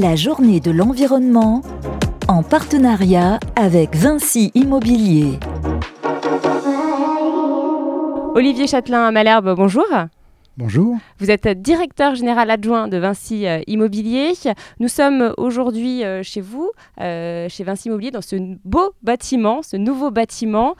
[0.00, 1.60] la journée de l'environnement
[2.26, 5.38] en partenariat avec Vinci Immobilier.
[8.34, 9.84] Olivier Châtelain à Malherbe, bonjour.
[10.56, 10.96] Bonjour.
[11.20, 14.32] Vous êtes directeur général adjoint de Vinci euh, Immobilier.
[14.80, 19.76] Nous sommes aujourd'hui euh, chez vous, euh, chez Vinci Immobilier, dans ce beau bâtiment, ce
[19.76, 20.74] nouveau bâtiment,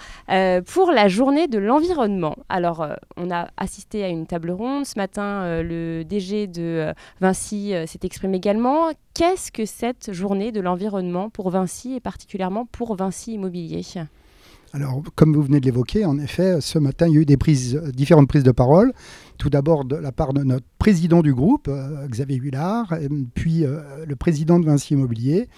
[0.67, 2.37] pour la journée de l'environnement.
[2.49, 4.87] Alors, on a assisté à une table ronde.
[4.87, 8.91] Ce matin, le DG de Vinci s'est exprimé également.
[9.15, 13.83] Qu'est-ce que cette journée de l'environnement pour Vinci et particulièrement pour Vinci Immobilier?
[14.73, 17.37] Alors, comme vous venez de l'évoquer, en effet, ce matin, il y a eu des
[17.37, 18.93] prises, différentes prises de parole.
[19.41, 22.95] Tout d'abord de la part de notre président du groupe, euh, Xavier Huillard,
[23.35, 25.49] puis euh, le président de Vinci Immobilier.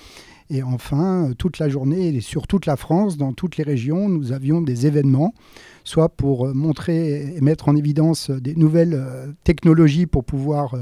[0.53, 4.11] Et enfin, euh, toute la journée et sur toute la France, dans toutes les régions,
[4.11, 5.33] nous avions des événements,
[5.83, 9.03] soit pour euh, montrer et mettre en évidence euh, des nouvelles
[9.45, 10.75] technologies pour pouvoir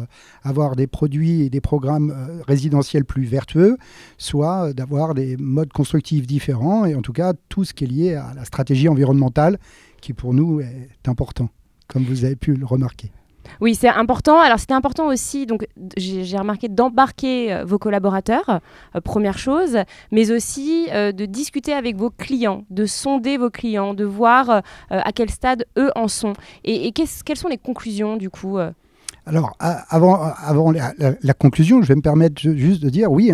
[0.42, 2.14] avoir des produits et des programmes
[2.46, 3.76] résidentiels plus vertueux,
[4.18, 8.14] soit d'avoir des modes constructifs différents, et en tout cas tout ce qui est lié
[8.14, 9.58] à la stratégie environnementale,
[10.00, 11.48] qui pour nous est important,
[11.92, 13.10] comme vous avez pu le remarquer.
[13.60, 14.40] Oui, c'est important.
[14.40, 18.60] Alors, c'était important aussi, donc j'ai remarqué d'embarquer euh, vos collaborateurs,
[18.94, 19.78] euh, première chose,
[20.12, 25.12] mais aussi euh, de discuter avec vos clients, de sonder vos clients, de voir à
[25.12, 26.32] quel stade eux en sont.
[26.64, 28.58] Et, quelles sont les conclusions du coup
[29.26, 33.30] alors, avant, avant la, conclusion, je vais me permettre juste de dire, oui,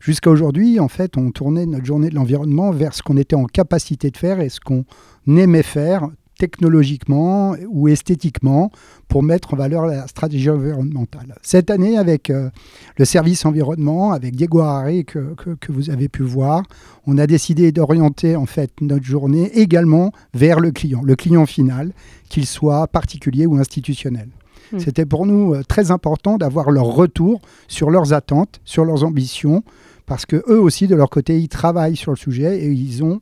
[0.00, 3.44] jusqu'à aujourd'hui, en fait, on tournait notre journée de l'environnement vers ce qu'on était en
[3.44, 4.84] capacité de faire et ce qu'on
[5.28, 6.08] aimait faire
[6.38, 8.70] technologiquement ou esthétiquement
[9.08, 11.34] pour mettre en valeur la stratégie environnementale.
[11.42, 12.50] Cette année, avec euh,
[12.96, 16.62] le service environnement, avec Diego Harari que, que, vous avez pu voir,
[17.06, 21.92] on a décidé d'orienter en fait notre journée également vers le client, le client final,
[22.28, 24.28] qu'il soit particulier ou institutionnel.
[24.72, 24.78] Hmm.
[24.78, 29.62] C'était pour nous euh, très important d'avoir leur retour sur leurs attentes, sur leurs ambitions,
[30.06, 33.20] parce que eux aussi, de leur côté, ils travaillent sur le sujet et ils ont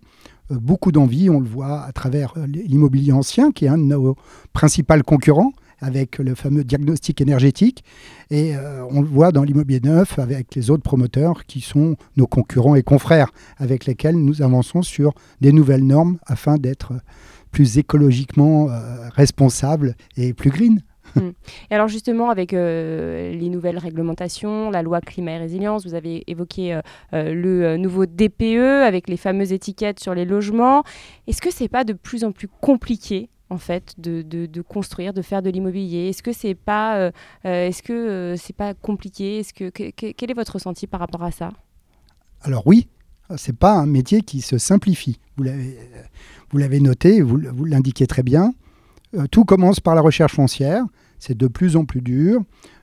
[0.50, 1.30] beaucoup d'envie.
[1.30, 4.16] On le voit à travers euh, l'immobilier ancien, qui est un de nos
[4.52, 7.84] principaux concurrents avec le fameux diagnostic énergétique.
[8.30, 12.26] Et euh, on le voit dans l'immobilier neuf avec les autres promoteurs qui sont nos
[12.26, 16.92] concurrents et confrères avec lesquels nous avançons sur des nouvelles normes afin d'être
[17.50, 18.68] plus écologiquement
[19.14, 20.80] responsables et plus green.
[21.14, 21.30] Mm.
[21.70, 26.24] Et alors justement, avec euh, les nouvelles réglementations, la loi climat et résilience, vous avez
[26.26, 26.80] évoqué euh,
[27.12, 30.84] euh, le nouveau DPE avec les fameuses étiquettes sur les logements.
[31.26, 35.22] Est-ce que c'est pas de plus en plus compliqué en fait de, de, construire, de
[35.22, 36.08] faire de l'immobilier?
[36.08, 37.10] Est-ce que c'est pas,
[37.44, 39.40] est-ce que c'est pas compliqué?
[39.40, 41.50] Est-ce que, quel est votre ressenti par rapport à ça?
[42.42, 42.88] Alors oui,
[43.36, 45.20] c'est pas un métier qui se simplifie.
[45.36, 45.78] Vous l'avez,
[46.50, 48.52] vous l'avez noté, vous, vous l'indiquez très bien.
[49.30, 50.84] Tout commence par la recherche foncière.
[51.18, 52.42] C'est de plus en plus dur.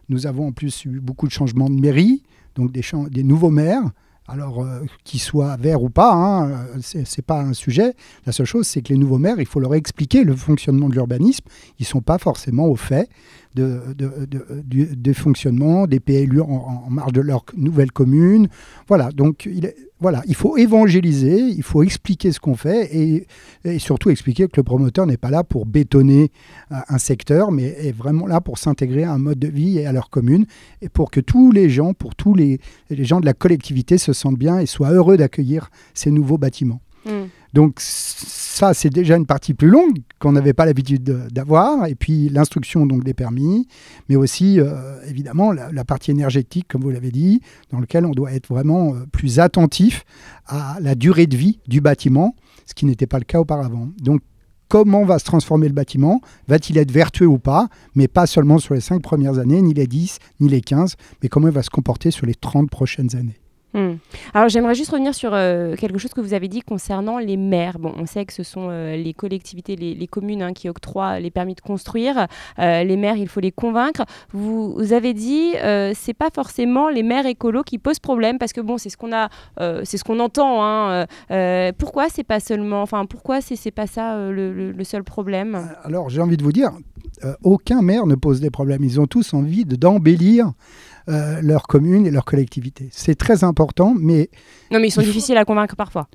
[0.10, 2.24] Nous avons en plus eu beaucoup de changements de mairie,
[2.56, 3.84] donc des, des nouveaux maires.
[4.28, 7.96] Alors, euh, qu'ils soient verts ou pas, hein, euh, ce n'est pas un sujet.
[8.26, 10.94] La seule chose, c'est que les nouveaux maires, il faut leur expliquer le fonctionnement de
[10.94, 11.44] l'urbanisme.
[11.80, 13.10] Ils ne sont pas forcément au fait
[13.56, 16.46] de, de, fonctionnement des PLU en,
[16.86, 18.48] en, marge de leur nouvelle commune.
[18.88, 23.28] Voilà, donc il est, voilà, il faut évangéliser, il faut expliquer ce qu'on fait et,
[23.78, 26.32] surtout expliquer que le promoteur n'est pas là pour bétonner
[26.72, 29.92] un secteur, mais est vraiment là pour s'intégrer à un mode de vie et à
[29.92, 30.48] leur commune
[30.82, 32.60] et pour que tous les gens, pour tous les,
[32.90, 36.82] gens de la collectivité se sentent bien et soient heureux d'accueillir ces nouveaux bâtiments.
[37.54, 41.86] Donc ça, c'est déjà une partie plus longue qu'on n'avait pas l'habitude d'avoir.
[41.88, 43.68] Et puis l'instruction donc des permis,
[44.10, 47.42] mais aussi euh, évidemment la, partie énergétique, comme vous l'avez dit,
[47.72, 50.06] dans lequel on doit être vraiment euh, plus attentif
[50.46, 52.36] à la durée de vie du bâtiment,
[52.66, 53.90] ce qui n'était pas le cas auparavant.
[54.02, 54.22] Donc
[54.70, 56.22] comment va se transformer le bâtiment?
[56.48, 57.68] Va-t-il être vertueux ou pas?
[57.96, 61.28] Mais pas seulement sur les 5 premières années, ni les 10, ni les 15, mais
[61.28, 63.41] comment il va se comporter sur les 30 prochaines années.
[63.74, 63.94] Hmm.
[64.34, 67.80] Alors j'aimerais juste revenir sur euh, quelque chose que vous avez dit concernant les maires.
[67.80, 71.32] Bon, on sait que ce sont euh, les collectivités, les, communes hein, qui octroient les
[71.32, 72.28] permis de construire.
[72.60, 74.04] Euh, les maires, il faut les convaincre.
[74.34, 75.54] Vous, avez dit,
[75.94, 79.14] c'est pas forcément les maires écolos qui posent problème parce que bon, c'est ce qu'on
[79.14, 79.30] a,
[79.86, 80.64] c'est ce qu'on entend.
[80.64, 81.06] Hein,
[81.78, 85.70] pourquoi c'est pas seulement, enfin pourquoi c'est pas ça le, le, seul problème?
[85.84, 86.72] Alors j'ai envie de vous dire,
[87.44, 88.84] aucun maire ne pose des problèmes.
[88.84, 90.52] Ils ont tous envie d'embellir
[91.10, 92.90] euh, leur commune et leur collectivité.
[92.92, 94.30] C'est très important, mais...
[94.72, 96.08] Non, mais ils sont difficiles à convaincre parfois.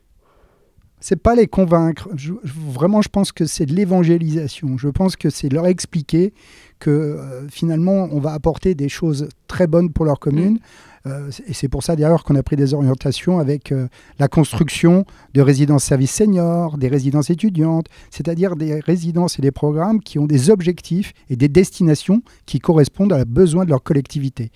[1.00, 2.08] C'est pas les convaincre.
[2.54, 4.78] vraiment, je pense que c'est de l'évangélisation.
[4.78, 6.32] Je pense que c'est leur expliquer
[6.78, 10.54] que euh, finalement, on va apporter des choses très bonnes pour leur commune.
[10.54, 10.58] Mm.
[11.06, 13.72] Euh, et c'est pour ça d'ailleurs qu'on a pris des orientations avec
[14.18, 15.04] la construction
[15.34, 20.26] de résidences services seniors, des résidences étudiantes, c'est-à-dire des résidences et des programmes qui ont
[20.26, 24.50] des objectifs et des destinations qui correspondent à besoins de leur collectivité.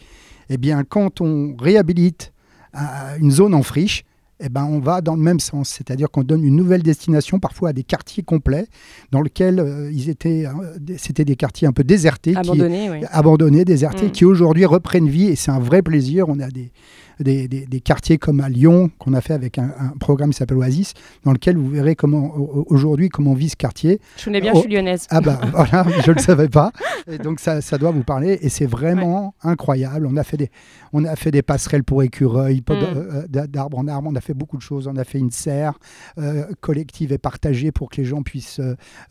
[0.51, 2.33] Eh bien, quand on réhabilite
[2.75, 4.05] euh, une zone en friche,
[4.41, 7.71] eh ben, on va dans le même sens, c'est-à-dire qu'on donne une nouvelle destination, parfois
[7.71, 8.67] à des quartiers complets,
[9.11, 13.65] dans lesquels euh, ils étaient, euh, c'était des quartiers un peu désertés, abandonnés, qui, abandonnés
[13.65, 14.13] désertés, mm.
[14.13, 16.29] qui aujourd'hui reprennent vie, et c'est un vrai plaisir.
[16.29, 16.73] On a des,
[17.21, 20.95] des, quartiers comme à Lyon, qu'on a fait avec un, programme qui s'appelle Oasis,
[21.25, 22.35] dans lequel vous verrez comment
[22.69, 24.01] aujourd'hui comment vit ce quartier.
[24.17, 25.07] Je connais bien, je suis lyonnaise.
[25.11, 26.73] Ah bah voilà, je ne le savais pas.
[27.11, 30.07] Et donc ça, ça, doit vous parler, et c'est vraiment incroyable.
[30.07, 30.51] On a, fait des,
[30.93, 32.73] on a fait des passerelles pour écureuils, mm.
[32.73, 34.87] euh, d'arbre en arbre, on a fait beaucoup de choses.
[34.87, 35.79] On a fait une serre
[36.19, 38.61] euh, collective et partagée pour que les gens puissent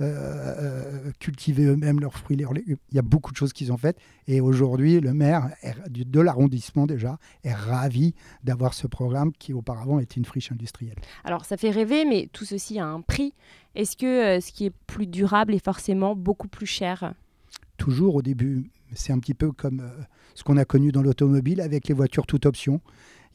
[0.02, 2.78] euh, cultiver eux-mêmes leurs fruits, leurs légumes.
[2.92, 3.98] Il y a beaucoup de choses qu'ils ont faites.
[4.28, 5.50] Et aujourd'hui, le maire
[5.90, 7.99] de l'arrondissement déjà est ravi
[8.44, 10.98] d'avoir ce programme qui auparavant était une friche industrielle.
[11.24, 13.34] Alors ça fait rêver, mais tout ceci a un prix.
[13.76, 17.14] Est-ce que euh, ce qui est plus durable est forcément beaucoup plus cher?
[17.78, 18.70] Toujours au début.
[18.94, 20.04] C'est un petit peu comme euh,
[20.34, 22.82] ce qu'on a connu dans l'automobile avec les voitures toute option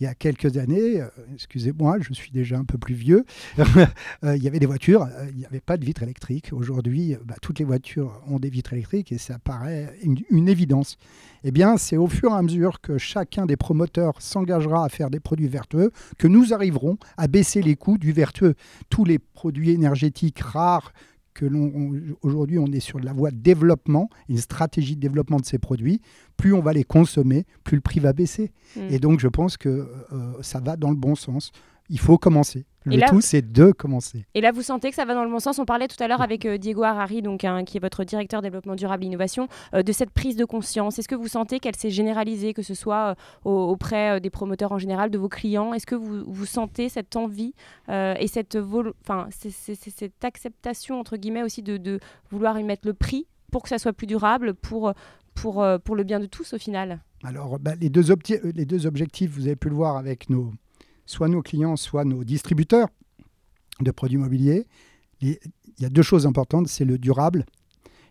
[0.00, 3.25] il y a quelques années, euh, excusez-moi, je suis déjà un peu plus vieux,
[4.23, 6.50] il y avait des voitures, il n'y avait pas de vitres électriques.
[6.52, 10.99] Aujourd'hui, bah, toutes les voitures ont des vitres électriques et ça paraît une évidence
[11.46, 15.11] eh bien, c'est au fur et à mesure que chacun des promoteurs s'engagera à faire
[15.11, 18.55] des produits vertueux que nous arriverons à baisser les coûts du vertueux.
[18.88, 20.94] Tous les produits énergétiques rares
[21.34, 21.92] que l'on
[22.22, 26.00] aujourd'hui on est sur la voie de développement, une stratégie de développement de ces produits,
[26.36, 28.52] plus on va les consommer, plus le prix va baisser.
[28.76, 28.81] Mmh.
[28.90, 31.50] Et donc je pense que euh, ça va dans le bon sens
[31.88, 32.66] il faut commencer.
[32.86, 34.26] Le tout, c'est de commencer.
[34.34, 35.58] Et là, vous sentez que ça va dans le bon sens.
[35.58, 38.75] On parlait tout à l'heure avec euh, Diego Harari, donc, qui est votre directeur développement
[38.75, 40.98] durable et innovation, euh, de cette prise de conscience.
[40.98, 43.16] Est-ce que vous sentez qu'elle s'est généralisée, que ce soit
[43.46, 45.72] euh, auprès des promoteurs en général, de vos clients?
[45.72, 47.54] Est-ce que vous, vous, sentez cette envie
[47.88, 48.56] et cette,
[49.00, 52.00] enfin, cette acceptation, entre guillemets, aussi de, de,
[52.31, 54.92] vouloir y mettre le prix pour que ça soit plus durable, pour,
[55.34, 57.00] pour, pour le bien de tous au final?
[57.22, 58.04] Alors, bah, les, deux
[58.54, 60.52] les deux objectifs, vous avez pu le voir avec nos
[61.06, 62.89] soit nos clients, soit nos distributeurs
[63.81, 64.67] de produits immobiliers,
[65.21, 65.39] il
[65.79, 67.45] y a deux choses importantes, c'est le durable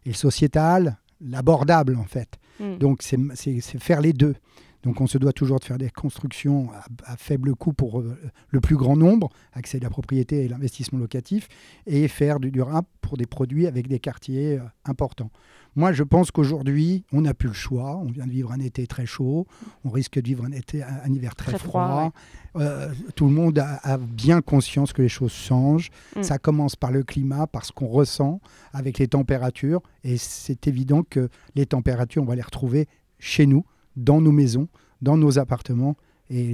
[0.06, 2.40] et le sociétal, l'abordable en fait.
[2.60, 2.78] Hmm.
[2.78, 4.36] Donc c'est faire les deux.
[4.84, 6.70] Donc on se doit toujours de faire des constructions
[7.06, 8.18] à, faible coût pour euh,
[8.50, 11.48] le plus grand nombre, accéder à la propriété et l'investissement locatif,
[11.88, 15.32] et faire du durable pour des produits avec des quartiers euh, importants.
[15.76, 17.98] Moi, je pense qu'aujourd'hui, on n'a plus le choix.
[17.98, 19.48] On vient de vivre un été très chaud.
[19.84, 22.12] On risque de vivre un, été, un, hiver très, froid.
[22.58, 25.90] Euh, tout le monde a, bien conscience que les choses changent.
[26.16, 26.22] Mm.
[26.24, 28.40] Ça commence par le climat, par ce qu'on ressent
[28.72, 29.82] avec les températures.
[30.04, 32.88] Et c'est évident que les températures, on va les retrouver
[33.18, 33.66] chez nous,
[33.96, 34.68] dans nos maisons,
[35.02, 35.96] dans nos appartements.
[36.30, 36.54] Et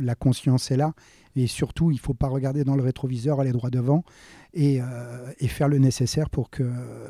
[0.00, 0.94] la conscience est là.
[1.36, 4.02] Et surtout, il ne faut pas regarder dans le rétroviseur, aller droit devant
[4.54, 6.64] et, euh, et, faire le nécessaire pour que.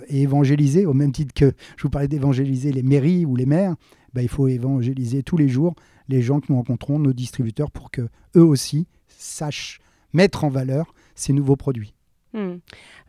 [0.08, 3.76] Et évangéliser, au même titre que je vous parlais d'évangéliser les mairies ou les maires,
[4.12, 5.74] ben, il faut évangéliser tous les jours
[6.08, 9.80] les gens que nous rencontrons, nos distributeurs, pour que eux aussi sachent
[10.12, 11.94] mettre en valeur ces nouveaux produits.
[12.32, 12.56] Hmm.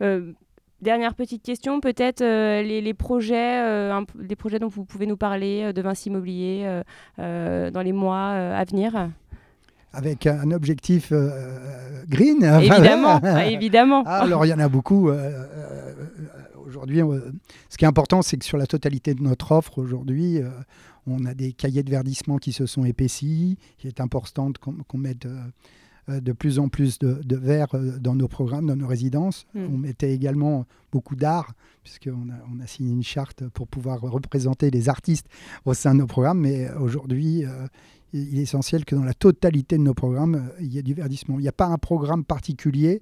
[0.01, 0.33] Euh,
[0.81, 5.63] Dernière petite question, peut-être euh, les, projets, euh, les projets dont vous pouvez nous parler
[5.65, 6.81] euh, de Vinci Immobilier
[7.17, 9.09] dans les mois à venir?
[9.91, 11.11] Avec un objectif
[12.07, 12.43] green.
[12.43, 14.03] Évidemment, évidemment.
[14.05, 15.09] Ah, alors il y en a beaucoup.
[16.65, 17.01] aujourd'hui,
[17.69, 20.41] ce qui est important, c'est que sur la totalité de notre offre aujourd'hui,
[21.09, 23.57] on a des cahiers de verdissement qui se sont épaissis.
[23.83, 24.51] Il est important
[24.87, 25.39] qu'on mette euh,
[26.09, 29.45] de plus en plus de, de verre euh, dans nos programmes, dans nos résidences.
[29.53, 29.67] Hmm.
[29.73, 34.71] On mettait également beaucoup d'art, puisqu'on a, on a signé une charte pour pouvoir représenter
[34.71, 35.27] les artistes
[35.65, 36.39] au sein de nos programmes.
[36.39, 37.67] Mais aujourd'hui, euh,
[38.13, 41.37] il est essentiel que dans la totalité de nos programmes, il y ait du verdissement.
[41.39, 43.01] Il n'y a pas un programme particulier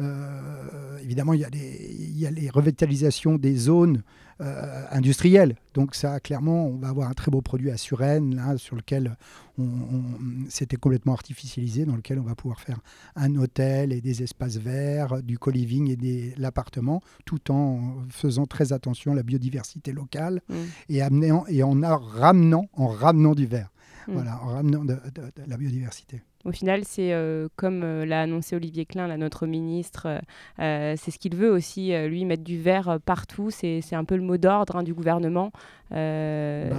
[0.00, 4.02] euh, évidemment, il y, a les, il y, a les, revitalisations des zones
[4.40, 5.54] euh, industrielles.
[5.74, 9.16] Donc ça, clairement, on va avoir un très beau produit à Suresnes, là, sur lequel
[9.56, 10.02] on,
[10.48, 12.80] c'était complètement artificialisé, dans lequel on va pouvoir faire
[13.14, 18.72] un hôtel et des espaces verts, du co-living et de l'appartement, tout en faisant très
[18.72, 20.54] attention à la biodiversité locale mmh.
[20.88, 23.70] et, amenant, et en ramenant, en ramenant du verre.
[24.08, 24.12] Mmh.
[24.12, 24.98] Voilà, en ramenant de
[25.46, 26.20] la biodiversité.
[26.44, 30.20] Au final, c'est euh, comme euh, l'a annoncé Olivier Klein, notre ministre,
[30.58, 33.50] euh, c'est ce qu'il veut aussi, lui, mettre du vert partout.
[33.50, 35.52] C'est un peu le mot d'ordre hein, du gouvernement.
[35.90, 35.96] Bah.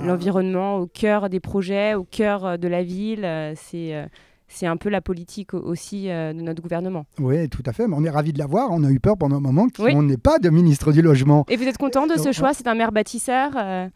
[0.04, 4.08] L'environnement au cœur des projets, au cœur de la ville, c'est
[4.48, 7.06] c'est un peu la politique aussi de notre gouvernement.
[7.20, 7.88] Oui, tout à fait.
[7.88, 8.70] Mais on est ravis de l'avoir.
[8.72, 11.46] On a eu peur pendant un moment qu'on n'ait pas de ministre du logement.
[11.50, 12.54] Et vous êtes content de ce choix?
[12.54, 13.90] C'est un maire bâtisseur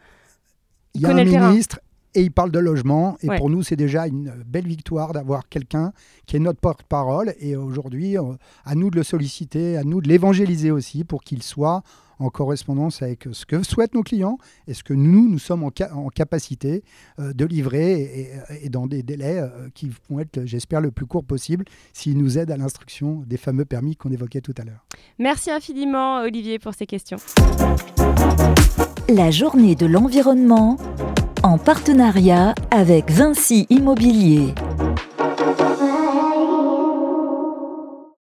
[0.94, 1.80] il y a un ministre
[2.14, 3.16] et il parle de logement.
[3.22, 5.92] Et pour nous, c'est déjà une belle victoire d'avoir quelqu'un
[6.26, 7.34] qui est notre porte-parole.
[7.40, 8.22] Et aujourd'hui, euh,
[8.64, 11.82] à nous de le solliciter, à nous de l'évangéliser aussi pour qu'il soit
[12.20, 14.38] en correspondance avec ce que souhaitent nos clients
[14.68, 15.70] et ce que nous, nous sommes en,
[16.10, 16.84] capacité
[17.18, 18.28] euh, de livrer
[18.62, 22.38] et, dans des délais euh, qui vont être, j'espère, le plus court possible s'ils nous
[22.38, 24.84] aident à l'instruction des fameux permis qu'on évoquait tout à l'heure.
[25.18, 27.16] Merci infiniment, Olivier, pour ces questions.
[29.08, 30.76] La journée de l'environnement
[31.50, 34.54] en partenariat avec Vinci Immobilier.